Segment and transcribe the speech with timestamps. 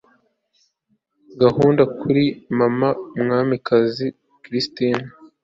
[1.33, 2.23] agahinda kuri
[2.57, 2.89] mama
[3.21, 4.05] mwamikazi
[4.43, 5.07] christina